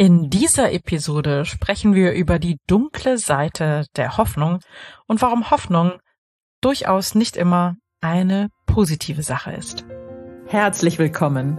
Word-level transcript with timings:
In 0.00 0.30
dieser 0.30 0.72
Episode 0.72 1.44
sprechen 1.44 1.92
wir 1.92 2.12
über 2.12 2.38
die 2.38 2.60
dunkle 2.68 3.18
Seite 3.18 3.84
der 3.96 4.16
Hoffnung 4.16 4.60
und 5.08 5.20
warum 5.22 5.50
Hoffnung 5.50 5.94
durchaus 6.60 7.16
nicht 7.16 7.36
immer 7.36 7.74
eine 8.00 8.48
positive 8.66 9.24
Sache 9.24 9.50
ist. 9.50 9.84
Herzlich 10.46 11.00
willkommen. 11.00 11.58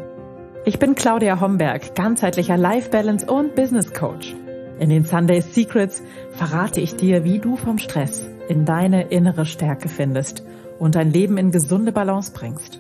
Ich 0.63 0.79
bin 0.79 0.96
Claudia 0.96 1.41
Homberg, 1.41 1.96
ganzheitlicher 1.96 2.55
Life 2.55 2.91
Balance 2.91 3.25
und 3.25 3.55
Business 3.55 3.94
Coach. 3.94 4.33
In 4.79 4.90
den 4.90 5.03
Sunday 5.03 5.42
Secrets 5.42 6.01
verrate 6.31 6.79
ich 6.79 6.96
dir, 6.96 7.26
wie 7.26 7.40
du 7.40 7.58
vom 7.58 7.78
Stress 7.78 8.26
in 8.47 8.63
deine 8.63 9.10
innere 9.10 9.46
Stärke 9.46 9.90
findest 9.90 10.46
und 10.79 10.96
dein 10.96 11.12
Leben 11.12 11.37
in 11.37 11.51
gesunde 11.51 11.92
Balance 11.92 12.31
bringst. 12.31 12.79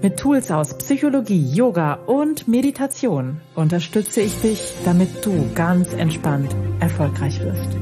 Mit 0.00 0.16
Tools 0.16 0.52
aus 0.52 0.78
Psychologie, 0.78 1.52
Yoga 1.52 1.94
und 1.94 2.46
Meditation 2.46 3.40
unterstütze 3.56 4.20
ich 4.20 4.40
dich, 4.40 4.72
damit 4.84 5.26
du 5.26 5.50
ganz 5.56 5.92
entspannt 5.92 6.54
erfolgreich 6.78 7.40
wirst. 7.40 7.76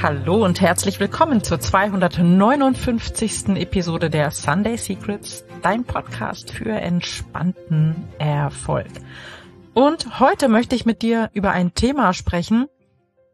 Hallo 0.00 0.44
und 0.44 0.60
herzlich 0.60 1.00
willkommen 1.00 1.42
zur 1.42 1.58
259. 1.58 3.56
Episode 3.56 4.08
der 4.08 4.30
Sunday 4.30 4.76
Secrets, 4.76 5.44
dein 5.62 5.82
Podcast 5.82 6.52
für 6.52 6.70
entspannten 6.70 7.96
Erfolg. 8.20 8.86
Und 9.74 10.20
heute 10.20 10.46
möchte 10.46 10.76
ich 10.76 10.86
mit 10.86 11.02
dir 11.02 11.30
über 11.32 11.50
ein 11.50 11.74
Thema 11.74 12.12
sprechen, 12.12 12.66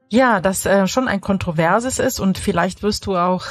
ja, 0.09 0.41
das 0.41 0.65
äh, 0.65 0.87
schon 0.87 1.09
ein 1.09 1.21
kontroverses 1.21 1.99
ist 1.99 2.21
und 2.21 2.39
vielleicht 2.39 2.83
wirst 2.83 3.05
du 3.07 3.17
auch 3.17 3.45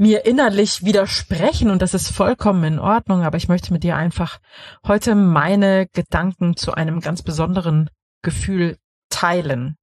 mir 0.00 0.24
innerlich 0.24 0.82
widersprechen 0.82 1.70
und 1.70 1.82
das 1.82 1.92
ist 1.92 2.10
vollkommen 2.10 2.64
in 2.64 2.78
Ordnung, 2.78 3.22
aber 3.22 3.36
ich 3.36 3.48
möchte 3.48 3.70
mit 3.70 3.84
dir 3.84 3.96
einfach 3.96 4.38
heute 4.86 5.14
meine 5.14 5.88
Gedanken 5.88 6.56
zu 6.56 6.72
einem 6.72 7.00
ganz 7.00 7.22
besonderen 7.22 7.90
Gefühl 8.22 8.78
teilen. 9.10 9.76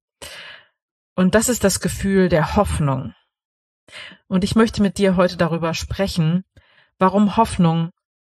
Und 1.14 1.36
das 1.36 1.48
ist 1.48 1.62
das 1.62 1.78
Gefühl 1.78 2.28
der 2.28 2.56
Hoffnung. 2.56 3.14
Und 4.26 4.42
ich 4.42 4.56
möchte 4.56 4.82
mit 4.82 4.98
dir 4.98 5.14
heute 5.14 5.36
darüber 5.36 5.72
sprechen, 5.72 6.44
warum 6.98 7.36
Hoffnung 7.36 7.90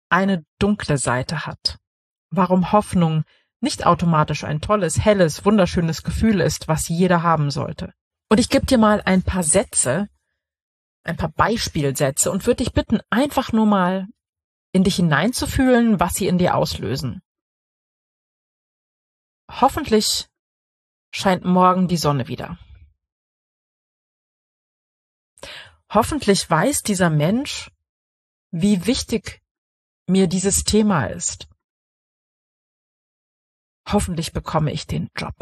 eine 0.10 0.46
dunkle 0.60 0.98
Seite 0.98 1.46
hat. 1.46 1.80
Warum 2.30 2.72
Hoffnung 2.72 3.26
nicht 3.60 3.86
automatisch 3.86 4.46
ein 4.46 4.62
tolles, 4.62 5.04
helles, 5.04 5.44
wunderschönes 5.44 6.04
Gefühl 6.04 6.40
ist, 6.40 6.70
was 6.70 6.88
jeder 6.88 7.24
haben 7.24 7.52
sollte. 7.52 7.94
Und 8.30 8.40
ich 8.40 8.50
gebe 8.50 8.66
dir 8.66 8.78
mal 8.78 9.02
ein 9.04 9.22
paar 9.22 9.44
Sätze, 9.44 10.08
ein 11.04 11.18
paar 11.18 11.30
Beispielsätze 11.30 12.32
und 12.32 12.46
würde 12.46 12.64
dich 12.64 12.74
bitten, 12.74 13.00
einfach 13.10 13.52
nur 13.52 13.66
mal 13.66 14.08
in 14.72 14.84
dich 14.84 14.96
hineinzufühlen, 14.96 16.00
was 16.00 16.16
sie 16.16 16.28
in 16.28 16.38
dir 16.38 16.56
auslösen. 16.56 17.22
Hoffentlich 19.50 20.28
scheint 21.12 21.44
morgen 21.44 21.88
die 21.88 21.98
Sonne 21.98 22.28
wieder. 22.28 22.58
Hoffentlich 25.90 26.50
weiß 26.50 26.82
dieser 26.82 27.12
Mensch, 27.12 27.70
wie 28.50 28.88
wichtig 28.88 29.44
mir 30.08 30.28
dieses 30.28 30.64
Thema 30.64 31.06
ist. 31.06 31.48
Hoffentlich 33.88 34.34
bekomme 34.34 34.72
ich 34.72 34.88
den 34.88 35.10
Job. 35.16 35.36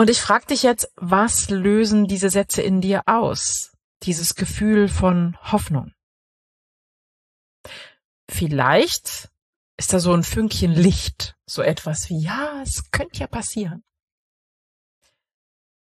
Und 0.00 0.08
ich 0.08 0.22
frage 0.22 0.46
dich 0.46 0.62
jetzt, 0.62 0.90
was 0.96 1.50
lösen 1.50 2.06
diese 2.06 2.30
Sätze 2.30 2.62
in 2.62 2.80
dir 2.80 3.02
aus? 3.04 3.76
Dieses 4.02 4.34
Gefühl 4.34 4.88
von 4.88 5.36
Hoffnung. 5.52 5.92
Vielleicht 8.26 9.28
ist 9.76 9.92
da 9.92 10.00
so 10.00 10.14
ein 10.14 10.22
Fünkchen 10.22 10.72
Licht, 10.72 11.36
so 11.44 11.60
etwas 11.60 12.08
wie, 12.08 12.18
ja, 12.18 12.62
es 12.62 12.90
könnte 12.92 13.20
ja 13.20 13.26
passieren. 13.26 13.84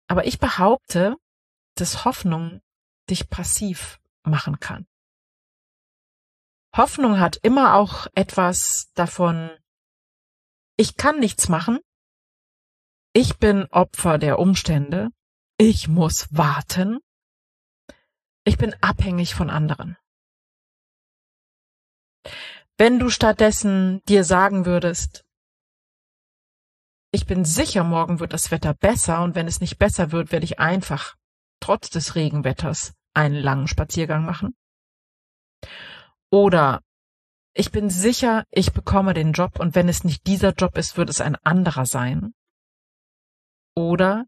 Aber 0.07 0.27
ich 0.27 0.37
behaupte, 0.37 1.15
dass 1.73 2.05
Hoffnung 2.05 2.61
dich 3.09 3.31
passiv 3.31 3.99
machen 4.21 4.59
kann. 4.59 4.85
Hoffnung 6.77 7.19
hat 7.19 7.37
immer 7.37 7.73
auch 7.73 8.05
etwas 8.13 8.91
davon, 8.93 9.49
ich 10.77 10.95
kann 10.95 11.19
nichts 11.19 11.49
machen, 11.49 11.79
ich 13.15 13.37
bin 13.37 13.65
Opfer 13.71 14.17
der 14.17 14.39
Umstände. 14.39 15.09
Ich 15.57 15.87
muss 15.87 16.27
warten. 16.31 16.99
Ich 18.43 18.57
bin 18.57 18.75
abhängig 18.81 19.33
von 19.33 19.49
anderen. 19.49 19.95
Wenn 22.77 22.99
du 22.99 23.09
stattdessen 23.09 24.01
dir 24.09 24.25
sagen 24.25 24.65
würdest, 24.65 25.23
ich 27.11 27.25
bin 27.25 27.45
sicher, 27.45 27.85
morgen 27.85 28.19
wird 28.19 28.33
das 28.33 28.51
Wetter 28.51 28.73
besser 28.73 29.23
und 29.23 29.33
wenn 29.33 29.47
es 29.47 29.61
nicht 29.61 29.77
besser 29.77 30.11
wird, 30.11 30.33
werde 30.33 30.43
ich 30.43 30.59
einfach, 30.59 31.15
trotz 31.61 31.89
des 31.89 32.15
Regenwetters, 32.15 32.93
einen 33.13 33.35
langen 33.35 33.69
Spaziergang 33.69 34.25
machen. 34.25 34.57
Oder 36.29 36.81
ich 37.53 37.71
bin 37.71 37.89
sicher, 37.89 38.43
ich 38.51 38.73
bekomme 38.73 39.13
den 39.13 39.31
Job 39.31 39.57
und 39.57 39.73
wenn 39.73 39.87
es 39.87 40.03
nicht 40.03 40.27
dieser 40.27 40.51
Job 40.51 40.77
ist, 40.77 40.97
wird 40.97 41.09
es 41.09 41.21
ein 41.21 41.37
anderer 41.45 41.85
sein. 41.85 42.33
Oder 43.75 44.25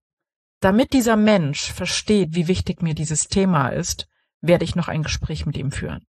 damit 0.60 0.94
dieser 0.94 1.16
Mensch 1.16 1.72
versteht, 1.72 2.36
wie 2.36 2.48
wichtig 2.48 2.82
mir 2.82 2.94
dieses 2.94 3.28
Thema 3.28 3.70
ist, 3.70 4.08
werde 4.42 4.66
ich 4.66 4.76
noch 4.76 4.88
ein 4.88 5.04
Gespräch 5.04 5.46
mit 5.46 5.58
ihm 5.58 5.72
führen. 5.72 6.06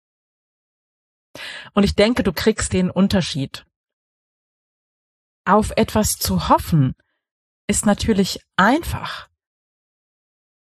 Und 1.73 1.83
ich 1.83 1.95
denke, 1.95 2.23
du 2.23 2.33
kriegst 2.33 2.73
den 2.73 2.89
Unterschied. 2.89 3.65
Auf 5.45 5.71
etwas 5.75 6.13
zu 6.13 6.49
hoffen 6.49 6.95
ist 7.67 7.85
natürlich 7.85 8.39
einfach. 8.55 9.29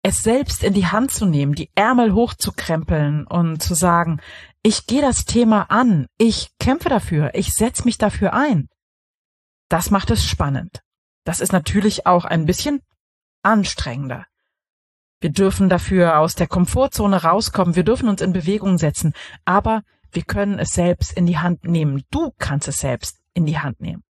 Es 0.03 0.23
selbst 0.23 0.63
in 0.63 0.73
die 0.73 0.88
Hand 0.88 1.11
zu 1.11 1.25
nehmen, 1.25 1.53
die 1.53 1.69
Ärmel 1.75 2.13
hochzukrempeln 2.13 3.27
und 3.27 3.61
zu 3.61 3.75
sagen, 3.75 4.19
ich 4.63 4.88
gehe 4.88 5.01
das 5.01 5.25
Thema 5.25 5.63
an, 5.69 6.07
ich 6.17 6.50
kämpfe 6.59 6.89
dafür, 6.89 7.35
ich 7.35 7.53
setze 7.53 7.85
mich 7.85 7.97
dafür 7.97 8.33
ein. 8.33 8.67
Das 9.69 9.91
macht 9.91 10.09
es 10.09 10.25
spannend. 10.25 10.81
Das 11.23 11.39
ist 11.39 11.51
natürlich 11.51 12.05
auch 12.05 12.25
ein 12.25 12.45
bisschen 12.45 12.81
anstrengender. 13.43 14.25
Wir 15.19 15.29
dürfen 15.31 15.69
dafür 15.69 16.17
aus 16.17 16.33
der 16.35 16.47
Komfortzone 16.47 17.23
rauskommen, 17.23 17.75
wir 17.75 17.83
dürfen 17.83 18.09
uns 18.09 18.21
in 18.21 18.33
Bewegung 18.33 18.77
setzen, 18.77 19.13
aber 19.45 19.83
wir 20.11 20.23
können 20.23 20.57
es 20.59 20.69
selbst 20.69 21.13
in 21.13 21.25
die 21.25 21.37
Hand 21.37 21.63
nehmen. 21.63 22.03
Du 22.09 22.31
kannst 22.39 22.67
es 22.67 22.79
selbst 22.79 23.19
in 23.33 23.45
die 23.45 23.59
Hand 23.59 23.79
nehmen. 23.81 24.03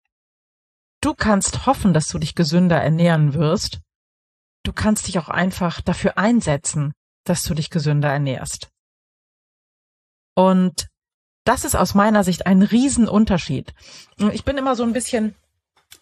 Du 1.02 1.14
kannst 1.14 1.66
hoffen, 1.66 1.94
dass 1.94 2.08
du 2.08 2.20
dich 2.20 2.36
gesünder 2.36 2.82
ernähren 2.82 3.34
wirst. 3.34 3.80
Du 4.64 4.74
kannst 4.74 5.08
dich 5.08 5.18
auch 5.18 5.30
einfach 5.30 5.82
dafür 5.82 6.18
einsetzen, 6.18 6.94
dass 7.24 7.44
du 7.44 7.54
dich 7.54 7.70
gesünder 7.70 8.10
ernährst. 8.10 8.70
Und 10.36 10.90
das 11.46 11.66
ist 11.66 11.76
aus 11.76 11.96
meiner 11.96 12.24
Sicht 12.24 12.46
ein 12.46 12.62
Riesenunterschied. 12.62 13.74
Ich 14.32 14.44
bin 14.44 14.58
immer 14.58 14.76
so 14.76 14.84
ein 14.84 14.94
bisschen 14.94 15.36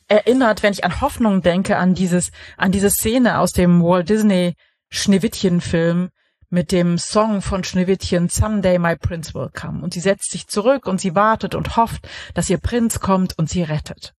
erinnert, 0.07 0.63
wenn 0.63 0.73
ich 0.73 0.84
an 0.84 1.01
Hoffnung 1.01 1.41
denke, 1.41 1.78
an 1.78 1.94
dieses, 1.94 2.31
an 2.57 2.72
diese 2.72 2.90
Szene 2.90 3.40
aus 3.40 3.51
dem 3.51 3.84
Walt 3.84 4.09
Disney 4.09 4.56
Schneewittchen-Film 4.90 6.09
mit 6.50 6.72
dem 6.72 6.97
Song 6.97 7.41
von 7.41 7.63
Schneewittchen 7.63 8.29
Someday 8.29 8.79
My 8.79 8.95
Prince 8.95 9.34
Will 9.34 9.50
Come. 9.53 9.84
Und 9.84 9.94
sie 9.94 10.00
setzt 10.00 10.31
sich 10.31 10.47
zurück 10.47 10.88
und 10.88 11.01
sie 11.01 11.13
wartet 11.13 11.56
und 11.56 11.75
hofft, 11.75 12.07
dass 12.34 12.50
ihr 12.50 12.57
Prinz 12.57 13.00
kommt 13.00 13.38
und 13.38 13.50
sie 13.50 13.63
rettet. 13.63 14.13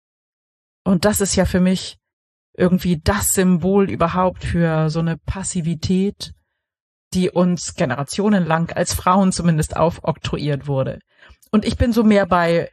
Und 0.84 1.04
das 1.04 1.20
ist 1.20 1.36
ja 1.36 1.46
für 1.46 1.60
mich 1.60 1.96
irgendwie 2.54 3.00
das 3.02 3.34
Symbol 3.34 3.88
überhaupt 3.88 4.44
für 4.44 4.90
so 4.90 4.98
eine 4.98 5.16
Passivität, 5.16 6.32
die 7.14 7.30
uns 7.30 7.74
generationenlang 7.74 8.70
als 8.70 8.92
Frauen 8.92 9.32
zumindest 9.32 9.76
aufoktroyiert 9.76 10.66
wurde. 10.66 10.98
Und 11.50 11.64
ich 11.64 11.78
bin 11.78 11.92
so 11.92 12.04
mehr 12.04 12.26
bei 12.26 12.70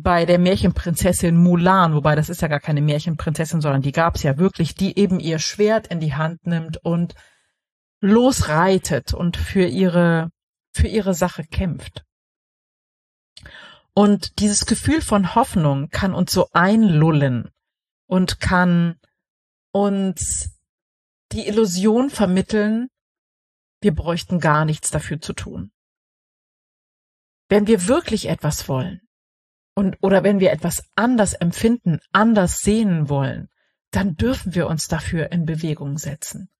bei 0.00 0.26
der 0.26 0.38
Märchenprinzessin 0.38 1.36
Mulan, 1.36 1.92
wobei 1.92 2.14
das 2.14 2.28
ist 2.28 2.40
ja 2.40 2.48
gar 2.48 2.60
keine 2.60 2.80
Märchenprinzessin, 2.80 3.60
sondern 3.60 3.82
die 3.82 3.92
gab's 3.92 4.22
ja 4.22 4.38
wirklich, 4.38 4.74
die 4.74 4.96
eben 4.96 5.18
ihr 5.18 5.40
Schwert 5.40 5.88
in 5.88 5.98
die 5.98 6.14
Hand 6.14 6.46
nimmt 6.46 6.78
und 6.84 7.14
losreitet 8.00 9.12
und 9.12 9.36
für 9.36 9.66
ihre, 9.66 10.30
für 10.72 10.86
ihre 10.86 11.14
Sache 11.14 11.42
kämpft. 11.44 12.04
Und 13.92 14.38
dieses 14.38 14.66
Gefühl 14.66 15.02
von 15.02 15.34
Hoffnung 15.34 15.88
kann 15.88 16.14
uns 16.14 16.32
so 16.32 16.48
einlullen 16.52 17.50
und 18.06 18.38
kann 18.38 19.00
uns 19.72 20.60
die 21.32 21.48
Illusion 21.48 22.08
vermitteln, 22.08 22.88
wir 23.80 23.94
bräuchten 23.94 24.38
gar 24.38 24.64
nichts 24.64 24.90
dafür 24.90 25.20
zu 25.20 25.32
tun. 25.32 25.72
Wenn 27.48 27.66
wir 27.66 27.88
wirklich 27.88 28.28
etwas 28.28 28.68
wollen, 28.68 29.00
und 29.78 29.96
oder 30.00 30.24
wenn 30.24 30.40
wir 30.40 30.50
etwas 30.50 30.82
anders 30.96 31.34
empfinden, 31.34 32.00
anders 32.10 32.62
sehen 32.62 33.08
wollen, 33.08 33.48
dann 33.92 34.16
dürfen 34.16 34.56
wir 34.56 34.66
uns 34.66 34.88
dafür 34.88 35.30
in 35.30 35.46
Bewegung 35.46 35.98
setzen. 35.98 36.50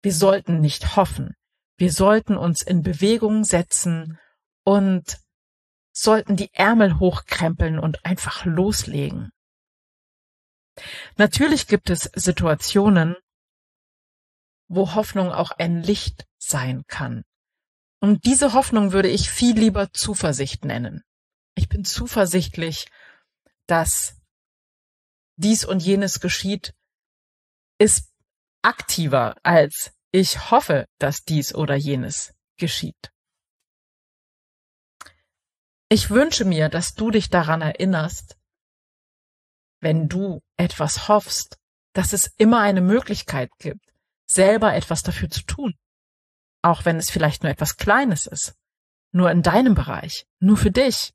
Wir 0.00 0.14
sollten 0.14 0.58
nicht 0.62 0.96
hoffen. 0.96 1.34
Wir 1.76 1.92
sollten 1.92 2.38
uns 2.38 2.62
in 2.62 2.80
Bewegung 2.80 3.44
setzen 3.44 4.18
und 4.64 5.18
sollten 5.92 6.34
die 6.36 6.48
Ärmel 6.54 6.98
hochkrempeln 6.98 7.78
und 7.78 8.06
einfach 8.06 8.46
loslegen. 8.46 9.30
Natürlich 11.18 11.66
gibt 11.66 11.90
es 11.90 12.10
Situationen, 12.14 13.16
wo 14.68 14.94
Hoffnung 14.94 15.30
auch 15.30 15.50
ein 15.50 15.82
Licht 15.82 16.24
sein 16.38 16.84
kann. 16.86 17.24
Und 18.00 18.24
diese 18.24 18.54
Hoffnung 18.54 18.92
würde 18.92 19.10
ich 19.10 19.28
viel 19.28 19.58
lieber 19.58 19.92
Zuversicht 19.92 20.64
nennen. 20.64 21.04
Ich 21.54 21.68
bin 21.68 21.84
zuversichtlich, 21.84 22.86
dass 23.66 24.16
dies 25.36 25.64
und 25.64 25.80
jenes 25.80 26.20
geschieht, 26.20 26.74
ist 27.78 28.12
aktiver 28.62 29.36
als 29.42 29.92
ich 30.10 30.50
hoffe, 30.50 30.86
dass 30.98 31.24
dies 31.24 31.54
oder 31.54 31.74
jenes 31.74 32.34
geschieht. 32.56 33.12
Ich 35.88 36.10
wünsche 36.10 36.44
mir, 36.44 36.68
dass 36.68 36.94
du 36.94 37.10
dich 37.10 37.30
daran 37.30 37.62
erinnerst, 37.62 38.36
wenn 39.80 40.08
du 40.08 40.42
etwas 40.56 41.08
hoffst, 41.08 41.58
dass 41.92 42.12
es 42.12 42.26
immer 42.36 42.60
eine 42.60 42.80
Möglichkeit 42.80 43.50
gibt, 43.58 43.92
selber 44.26 44.74
etwas 44.74 45.02
dafür 45.02 45.30
zu 45.30 45.42
tun. 45.42 45.74
Auch 46.62 46.84
wenn 46.84 46.96
es 46.96 47.10
vielleicht 47.10 47.42
nur 47.42 47.52
etwas 47.52 47.76
Kleines 47.76 48.26
ist. 48.26 48.56
Nur 49.12 49.30
in 49.30 49.42
deinem 49.42 49.74
Bereich. 49.74 50.26
Nur 50.40 50.56
für 50.56 50.70
dich. 50.70 51.13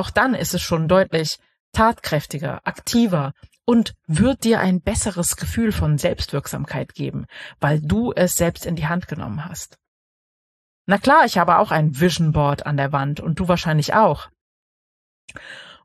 Auch 0.00 0.08
dann 0.08 0.32
ist 0.32 0.54
es 0.54 0.62
schon 0.62 0.88
deutlich 0.88 1.38
tatkräftiger, 1.74 2.66
aktiver 2.66 3.34
und 3.66 3.92
wird 4.06 4.44
dir 4.44 4.58
ein 4.58 4.80
besseres 4.80 5.36
Gefühl 5.36 5.72
von 5.72 5.98
Selbstwirksamkeit 5.98 6.94
geben, 6.94 7.26
weil 7.60 7.82
du 7.82 8.10
es 8.10 8.32
selbst 8.32 8.64
in 8.64 8.76
die 8.76 8.86
Hand 8.86 9.08
genommen 9.08 9.44
hast. 9.44 9.76
Na 10.86 10.96
klar, 10.96 11.26
ich 11.26 11.36
habe 11.36 11.58
auch 11.58 11.70
ein 11.70 12.00
Vision 12.00 12.32
Board 12.32 12.64
an 12.64 12.78
der 12.78 12.92
Wand 12.92 13.20
und 13.20 13.40
du 13.40 13.48
wahrscheinlich 13.48 13.92
auch. 13.92 14.30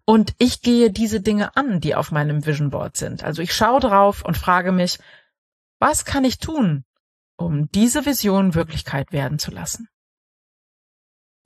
Und 0.06 0.33
ich 0.38 0.62
gehe 0.62 0.91
diese 0.91 1.19
Dinge 1.19 1.57
an, 1.57 1.81
die 1.81 1.94
auf 1.94 2.13
meinem 2.13 2.45
Vision 2.45 2.69
Board 2.69 2.95
sind. 2.95 3.21
Also 3.21 3.41
ich 3.41 3.53
schaue 3.53 3.81
drauf 3.81 4.23
und 4.23 4.38
frage 4.38 4.71
mich, 4.71 4.97
was 5.77 6.06
kann 6.06 6.23
ich 6.23 6.38
tun, 6.38 6.85
um 7.35 7.69
diese 7.71 8.06
Vision 8.06 8.56
Wirklichkeit 8.56 9.12
werden 9.12 9.39
zu 9.39 9.51
lassen? 9.51 9.89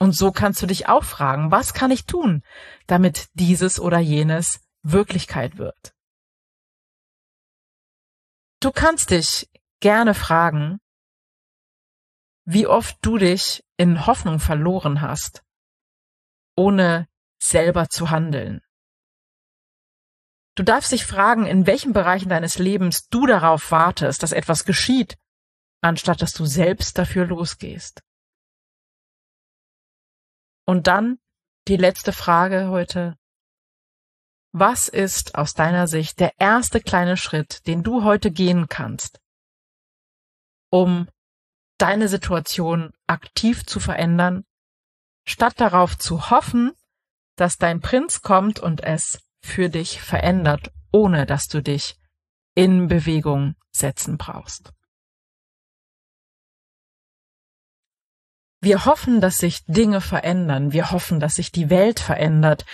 Und 0.02 0.12
so 0.12 0.32
kannst 0.32 0.62
du 0.62 0.66
dich 0.66 0.88
auch 0.88 1.04
fragen, 1.04 1.50
was 1.50 1.74
kann 1.74 1.90
ich 1.90 2.06
tun, 2.06 2.42
damit 2.86 3.28
dieses 3.34 3.78
oder 3.78 3.98
jenes 3.98 4.60
Wirklichkeit 4.82 5.58
wird? 5.58 5.94
Du 8.60 8.72
kannst 8.72 9.10
dich 9.10 9.50
gerne 9.80 10.14
fragen, 10.14 10.80
wie 12.46 12.66
oft 12.66 12.96
du 13.02 13.18
dich 13.18 13.62
in 13.76 14.06
Hoffnung 14.06 14.40
verloren 14.40 15.02
hast, 15.02 15.42
ohne 16.56 17.06
selber 17.38 17.88
zu 17.88 18.10
handeln. 18.10 18.62
Du 20.56 20.62
darfst 20.62 20.92
dich 20.92 21.06
fragen, 21.06 21.46
in 21.46 21.66
welchen 21.66 21.92
Bereichen 21.92 22.28
deines 22.30 22.58
Lebens 22.58 23.08
du 23.08 23.26
darauf 23.26 23.70
wartest, 23.70 24.22
dass 24.22 24.32
etwas 24.32 24.64
geschieht, 24.64 25.18
anstatt 25.82 26.22
dass 26.22 26.32
du 26.32 26.44
selbst 26.46 26.98
dafür 26.98 27.26
losgehst. 27.26 28.02
Und 30.70 30.86
dann 30.86 31.18
die 31.66 31.76
letzte 31.76 32.12
Frage 32.12 32.68
heute. 32.68 33.18
Was 34.52 34.86
ist 34.86 35.34
aus 35.34 35.54
deiner 35.54 35.88
Sicht 35.88 36.20
der 36.20 36.38
erste 36.38 36.80
kleine 36.80 37.16
Schritt, 37.16 37.66
den 37.66 37.82
du 37.82 38.04
heute 38.04 38.30
gehen 38.30 38.68
kannst, 38.68 39.18
um 40.70 41.08
deine 41.76 42.06
Situation 42.06 42.92
aktiv 43.08 43.66
zu 43.66 43.80
verändern, 43.80 44.44
statt 45.26 45.54
darauf 45.56 45.98
zu 45.98 46.30
hoffen, 46.30 46.70
dass 47.34 47.58
dein 47.58 47.80
Prinz 47.80 48.22
kommt 48.22 48.60
und 48.60 48.80
es 48.80 49.18
für 49.42 49.70
dich 49.70 50.00
verändert, 50.00 50.70
ohne 50.92 51.26
dass 51.26 51.48
du 51.48 51.64
dich 51.64 51.96
in 52.54 52.86
Bewegung 52.86 53.56
setzen 53.72 54.18
brauchst. 54.18 54.72
Wir 58.62 58.84
hoffen, 58.84 59.22
dass 59.22 59.38
sich 59.38 59.64
Dinge 59.64 60.02
verändern. 60.02 60.72
Wir 60.72 60.90
hoffen, 60.90 61.18
dass 61.18 61.36
sich 61.36 61.50
die 61.50 61.70
Welt 61.70 61.98
verändert. 61.98 62.66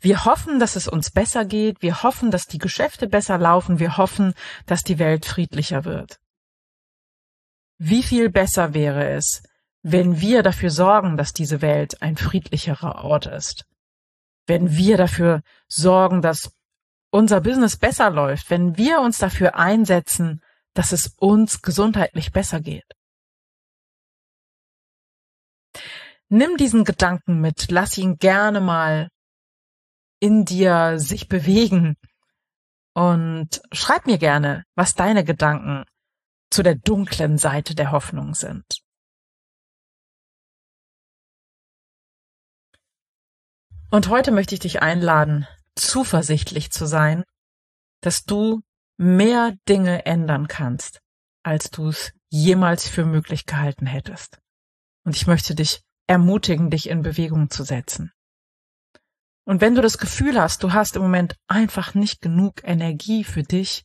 Wir 0.00 0.24
hoffen, 0.24 0.58
dass 0.58 0.74
es 0.74 0.88
uns 0.88 1.12
besser 1.12 1.44
geht. 1.44 1.80
Wir 1.80 2.02
hoffen, 2.02 2.32
dass 2.32 2.46
die 2.46 2.58
Geschäfte 2.58 3.06
besser 3.06 3.38
laufen. 3.38 3.78
Wir 3.78 3.96
hoffen, 3.96 4.34
dass 4.66 4.82
die 4.82 4.98
Welt 4.98 5.26
friedlicher 5.26 5.84
wird. 5.84 6.18
Wie 7.78 8.02
viel 8.02 8.30
besser 8.30 8.74
wäre 8.74 9.10
es, 9.10 9.44
wenn 9.82 10.20
wir 10.20 10.42
dafür 10.42 10.70
sorgen, 10.70 11.16
dass 11.16 11.32
diese 11.32 11.62
Welt 11.62 12.02
ein 12.02 12.16
friedlicherer 12.16 13.04
Ort 13.04 13.26
ist? 13.26 13.64
Wenn 14.46 14.76
wir 14.76 14.96
dafür 14.96 15.42
sorgen, 15.68 16.20
dass 16.20 16.50
unser 17.10 17.40
Business 17.40 17.76
besser 17.76 18.10
läuft, 18.10 18.50
wenn 18.50 18.76
wir 18.76 19.00
uns 19.00 19.18
dafür 19.18 19.54
einsetzen, 19.54 20.42
dass 20.74 20.90
es 20.90 21.14
uns 21.16 21.62
gesundheitlich 21.62 22.32
besser 22.32 22.60
geht? 22.60 22.96
Nimm 26.30 26.56
diesen 26.56 26.84
Gedanken 26.84 27.40
mit, 27.40 27.70
lass 27.70 27.96
ihn 27.96 28.18
gerne 28.18 28.60
mal 28.60 29.08
in 30.20 30.44
dir 30.44 30.98
sich 30.98 31.28
bewegen 31.28 31.96
und 32.94 33.62
schreib 33.72 34.06
mir 34.06 34.18
gerne, 34.18 34.64
was 34.74 34.94
deine 34.94 35.24
Gedanken 35.24 35.84
zu 36.50 36.62
der 36.62 36.74
dunklen 36.74 37.38
Seite 37.38 37.74
der 37.74 37.92
Hoffnung 37.92 38.34
sind. 38.34 38.82
Und 43.90 44.08
heute 44.08 44.32
möchte 44.32 44.54
ich 44.54 44.60
dich 44.60 44.82
einladen, 44.82 45.46
zuversichtlich 45.74 46.70
zu 46.70 46.86
sein, 46.86 47.24
dass 48.02 48.24
du 48.24 48.60
mehr 48.98 49.56
Dinge 49.66 50.04
ändern 50.04 50.46
kannst, 50.46 51.00
als 51.42 51.70
du 51.70 51.88
es 51.88 52.12
jemals 52.28 52.86
für 52.86 53.06
möglich 53.06 53.46
gehalten 53.46 53.86
hättest. 53.86 54.40
Und 55.04 55.16
ich 55.16 55.26
möchte 55.26 55.54
dich 55.54 55.82
ermutigen, 56.08 56.70
dich 56.70 56.88
in 56.88 57.02
Bewegung 57.02 57.50
zu 57.50 57.62
setzen. 57.62 58.12
Und 59.44 59.60
wenn 59.60 59.74
du 59.74 59.82
das 59.82 59.98
Gefühl 59.98 60.40
hast, 60.40 60.64
du 60.64 60.72
hast 60.72 60.96
im 60.96 61.02
Moment 61.02 61.36
einfach 61.46 61.94
nicht 61.94 62.20
genug 62.20 62.62
Energie 62.64 63.24
für 63.24 63.44
dich, 63.44 63.84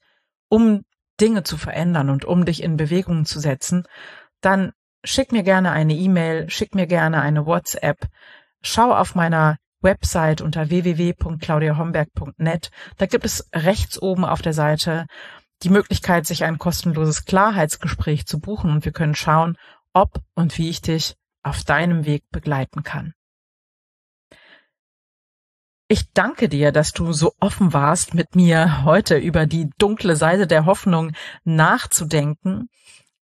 um 0.49 0.83
Dinge 1.21 1.43
zu 1.43 1.57
verändern 1.57 2.09
und 2.09 2.25
um 2.25 2.45
dich 2.45 2.63
in 2.63 2.75
Bewegung 2.75 3.25
zu 3.25 3.39
setzen, 3.39 3.83
dann 4.41 4.71
schick 5.03 5.31
mir 5.31 5.43
gerne 5.43 5.71
eine 5.71 5.93
E-Mail, 5.93 6.49
schick 6.49 6.75
mir 6.75 6.87
gerne 6.87 7.21
eine 7.21 7.45
WhatsApp, 7.45 8.07
schau 8.61 8.93
auf 8.93 9.15
meiner 9.15 9.57
Website 9.81 10.41
unter 10.41 10.69
www.claudiahomberg.net. 10.69 12.71
Da 12.97 13.05
gibt 13.05 13.25
es 13.25 13.47
rechts 13.53 14.01
oben 14.01 14.25
auf 14.25 14.41
der 14.41 14.53
Seite 14.53 15.05
die 15.61 15.69
Möglichkeit, 15.69 16.25
sich 16.25 16.43
ein 16.43 16.57
kostenloses 16.57 17.25
Klarheitsgespräch 17.25 18.25
zu 18.25 18.39
buchen 18.39 18.71
und 18.71 18.85
wir 18.85 18.91
können 18.91 19.15
schauen, 19.15 19.57
ob 19.93 20.21
und 20.35 20.57
wie 20.57 20.69
ich 20.69 20.81
dich 20.81 21.15
auf 21.43 21.63
deinem 21.63 22.05
Weg 22.05 22.23
begleiten 22.31 22.83
kann. 22.83 23.13
Ich 25.87 26.11
danke 26.13 26.49
dir, 26.49 26.71
dass 26.71 26.91
du 26.93 27.13
so 27.13 27.33
offen 27.39 27.73
warst, 27.73 28.13
mit 28.13 28.35
mir 28.35 28.83
heute 28.83 29.17
über 29.17 29.45
die 29.45 29.69
dunkle 29.77 30.15
Seite 30.15 30.47
der 30.47 30.65
Hoffnung 30.65 31.11
nachzudenken. 31.43 32.69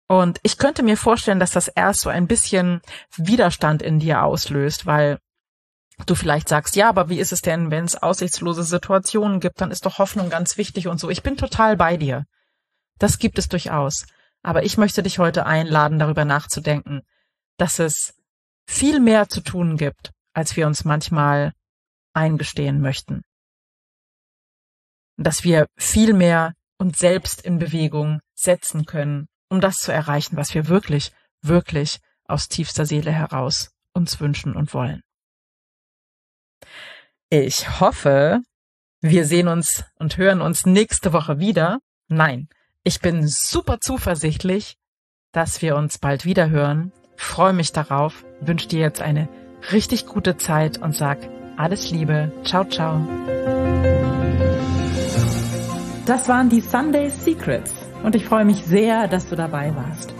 Und 0.06 0.38
ich 0.42 0.58
könnte 0.58 0.82
mir 0.82 0.96
vorstellen, 0.96 1.40
dass 1.40 1.52
das 1.52 1.68
erst 1.68 2.00
so 2.00 2.10
ein 2.10 2.26
bisschen 2.26 2.80
Widerstand 3.16 3.80
in 3.80 4.00
dir 4.00 4.22
auslöst, 4.22 4.84
weil 4.86 5.18
du 6.06 6.14
vielleicht 6.14 6.48
sagst, 6.48 6.76
ja, 6.76 6.88
aber 6.88 7.08
wie 7.08 7.18
ist 7.18 7.32
es 7.32 7.42
denn, 7.42 7.70
wenn 7.70 7.84
es 7.84 7.96
aussichtslose 7.96 8.64
Situationen 8.64 9.40
gibt, 9.40 9.60
dann 9.60 9.70
ist 9.70 9.86
doch 9.86 9.98
Hoffnung 9.98 10.30
ganz 10.30 10.56
wichtig 10.56 10.88
und 10.88 10.98
so. 10.98 11.10
Ich 11.10 11.22
bin 11.22 11.36
total 11.36 11.76
bei 11.76 11.96
dir. 11.96 12.26
Das 12.98 13.18
gibt 13.18 13.38
es 13.38 13.48
durchaus. 13.48 14.06
Aber 14.42 14.64
ich 14.64 14.78
möchte 14.78 15.02
dich 15.02 15.18
heute 15.18 15.46
einladen, 15.46 15.98
darüber 15.98 16.24
nachzudenken, 16.24 17.02
dass 17.58 17.78
es 17.78 18.14
viel 18.66 19.00
mehr 19.00 19.28
zu 19.28 19.42
tun 19.42 19.76
gibt, 19.76 20.12
als 20.32 20.56
wir 20.56 20.66
uns 20.66 20.84
manchmal 20.84 21.52
eingestehen 22.14 22.80
möchten. 22.80 23.22
Dass 25.16 25.44
wir 25.44 25.66
viel 25.76 26.14
mehr 26.14 26.54
uns 26.78 26.98
selbst 26.98 27.42
in 27.42 27.58
Bewegung 27.58 28.20
setzen 28.34 28.86
können, 28.86 29.26
um 29.48 29.60
das 29.60 29.78
zu 29.78 29.92
erreichen, 29.92 30.36
was 30.36 30.54
wir 30.54 30.68
wirklich, 30.68 31.12
wirklich 31.42 31.98
aus 32.24 32.48
tiefster 32.48 32.86
Seele 32.86 33.10
heraus 33.10 33.70
uns 33.94 34.20
wünschen 34.20 34.54
und 34.54 34.74
wollen. 34.74 35.02
Ich 37.30 37.80
hoffe, 37.80 38.42
wir 39.00 39.24
sehen 39.24 39.48
uns 39.48 39.84
und 39.96 40.16
hören 40.16 40.40
uns 40.40 40.66
nächste 40.66 41.12
Woche 41.12 41.40
wieder. 41.40 41.80
Nein, 42.08 42.48
ich 42.84 43.00
bin 43.00 43.26
super 43.26 43.80
zuversichtlich, 43.80 44.76
dass 45.32 45.62
wir 45.62 45.76
uns 45.76 45.98
bald 45.98 46.24
wieder 46.24 46.50
hören 46.50 46.92
freue 47.18 47.52
mich 47.52 47.72
darauf, 47.72 48.24
wünsche 48.40 48.68
dir 48.68 48.80
jetzt 48.80 49.02
eine 49.02 49.28
richtig 49.72 50.06
gute 50.06 50.36
Zeit 50.36 50.78
und 50.78 50.94
sag 50.94 51.18
alles 51.56 51.90
Liebe. 51.90 52.32
Ciao, 52.44 52.64
ciao. 52.64 53.06
Das 56.06 56.28
waren 56.28 56.48
die 56.48 56.60
Sunday 56.60 57.10
Secrets 57.10 57.74
und 58.02 58.14
ich 58.14 58.24
freue 58.24 58.44
mich 58.44 58.64
sehr, 58.64 59.08
dass 59.08 59.28
du 59.28 59.36
dabei 59.36 59.74
warst. 59.74 60.14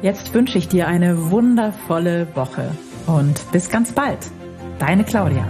Jetzt 0.00 0.32
wünsche 0.32 0.56
ich 0.56 0.68
dir 0.68 0.86
eine 0.86 1.30
wundervolle 1.30 2.28
Woche 2.34 2.70
und 3.06 3.50
bis 3.50 3.68
ganz 3.68 3.92
bald. 3.92 4.30
Deine 4.78 5.04
Claudia. 5.04 5.44